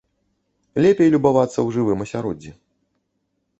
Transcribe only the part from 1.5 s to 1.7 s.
ў